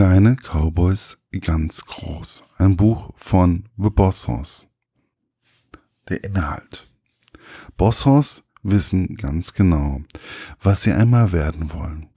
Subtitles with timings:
[0.00, 2.44] Kleine Cowboys ganz groß.
[2.56, 4.66] Ein Buch von The Boss Horse.
[6.08, 6.86] Der Inhalt.
[7.76, 10.00] Boss Horse wissen ganz genau,
[10.62, 12.08] was sie einmal werden wollen,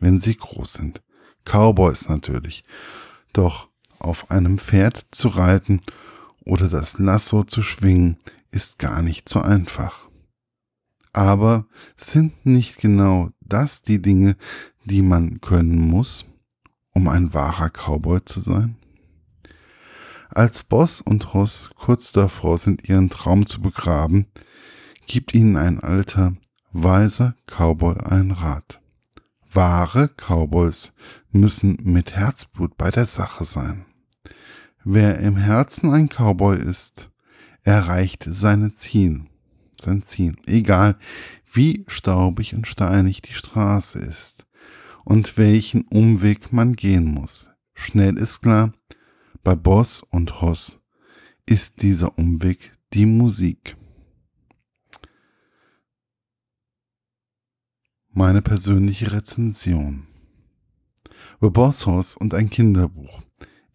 [0.00, 1.00] wenn sie groß sind.
[1.46, 2.62] Cowboys natürlich.
[3.32, 5.80] Doch auf einem Pferd zu reiten
[6.44, 8.18] oder das Lasso zu schwingen
[8.50, 10.10] ist gar nicht so einfach.
[11.14, 11.64] Aber
[11.96, 14.36] sind nicht genau das die Dinge,
[14.84, 16.26] die man können muss,
[17.00, 18.76] um ein wahrer Cowboy zu sein?
[20.28, 24.26] Als Boss und Hoss kurz davor sind, ihren Traum zu begraben,
[25.06, 26.34] gibt ihnen ein alter,
[26.72, 28.82] weiser Cowboy einen Rat.
[29.50, 30.92] Wahre Cowboys
[31.32, 33.86] müssen mit Herzblut bei der Sache sein.
[34.84, 37.08] Wer im Herzen ein Cowboy ist,
[37.62, 39.24] erreicht seine Ziel,
[39.80, 40.98] sein Ziel, egal
[41.50, 44.44] wie staubig und steinig die Straße ist
[45.10, 47.50] und welchen Umweg man gehen muss.
[47.74, 48.72] Schnell ist klar,
[49.42, 50.78] bei Boss und Hoss
[51.46, 53.76] ist dieser Umweg die Musik.
[58.12, 60.06] Meine persönliche Rezension.
[61.40, 63.20] The Boss Hoss und ein Kinderbuch.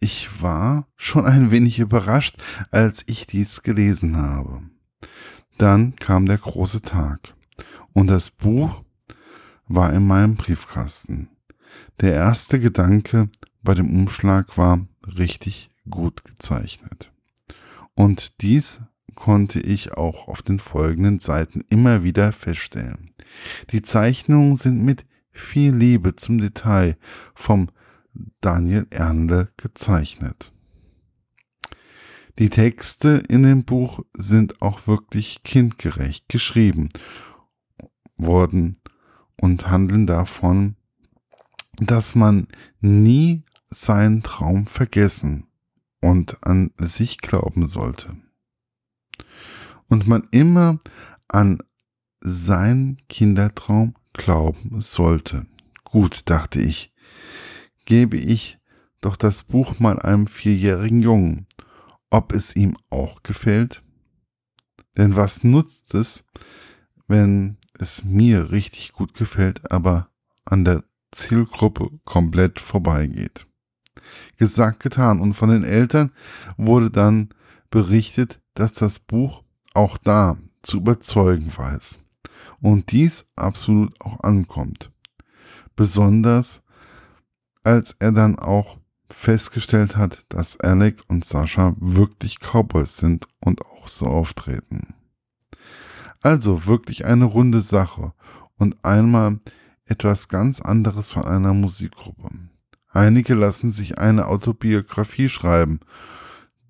[0.00, 4.62] Ich war schon ein wenig überrascht, als ich dies gelesen habe.
[5.58, 7.34] Dann kam der große Tag
[7.92, 8.85] und das Buch
[9.66, 11.28] war in meinem Briefkasten.
[12.00, 13.28] Der erste Gedanke
[13.62, 17.12] bei dem Umschlag war richtig gut gezeichnet.
[17.94, 18.82] Und dies
[19.14, 23.14] konnte ich auch auf den folgenden Seiten immer wieder feststellen.
[23.72, 26.96] Die Zeichnungen sind mit viel Liebe zum Detail
[27.34, 27.70] vom
[28.40, 30.52] Daniel Ernle gezeichnet.
[32.38, 36.90] Die Texte in dem Buch sind auch wirklich kindgerecht geschrieben
[38.18, 38.78] worden
[39.40, 40.76] und handeln davon,
[41.78, 42.48] dass man
[42.80, 45.46] nie seinen Traum vergessen
[46.00, 48.10] und an sich glauben sollte.
[49.88, 50.80] Und man immer
[51.28, 51.58] an
[52.20, 55.46] seinen Kindertraum glauben sollte.
[55.84, 56.92] Gut, dachte ich,
[57.84, 58.58] gebe ich
[59.00, 61.46] doch das Buch mal einem vierjährigen Jungen,
[62.10, 63.82] ob es ihm auch gefällt.
[64.96, 66.24] Denn was nutzt es,
[67.06, 70.08] wenn es mir richtig gut gefällt, aber
[70.44, 73.46] an der Zielgruppe komplett vorbeigeht.
[74.36, 75.20] Gesagt, getan.
[75.20, 76.12] Und von den Eltern
[76.56, 77.30] wurde dann
[77.70, 79.42] berichtet, dass das Buch
[79.74, 81.98] auch da zu überzeugen weiß.
[82.60, 84.90] Und dies absolut auch ankommt.
[85.74, 86.62] Besonders
[87.66, 88.78] als er dann auch
[89.10, 94.94] festgestellt hat, dass Alec und Sascha wirklich Cowboys sind und auch so auftreten.
[96.26, 98.12] Also wirklich eine runde Sache
[98.56, 99.38] und einmal
[99.84, 102.30] etwas ganz anderes von einer Musikgruppe.
[102.88, 105.78] Einige lassen sich eine Autobiografie schreiben,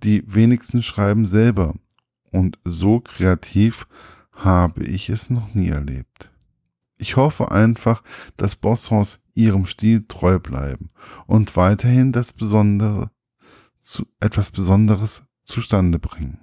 [0.02, 1.74] die wenigsten schreiben selber
[2.30, 3.86] und so kreativ
[4.30, 6.30] habe ich es noch nie erlebt.
[6.98, 8.02] Ich hoffe einfach,
[8.36, 10.90] dass Bosshaus ihrem Stil treu bleiben
[11.26, 13.10] und weiterhin das Besondere
[13.80, 16.40] zu, etwas Besonderes zustande bringen.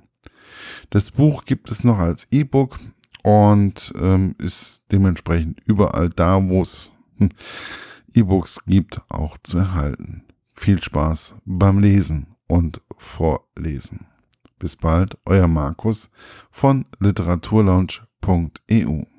[0.89, 2.79] Das Buch gibt es noch als E-Book
[3.23, 6.91] und ähm, ist dementsprechend überall da, wo es
[8.13, 10.25] E-Books gibt, auch zu erhalten.
[10.53, 14.05] Viel Spaß beim Lesen und Vorlesen.
[14.59, 16.11] Bis bald, euer Markus
[16.51, 19.12] von literaturlaunch.eu.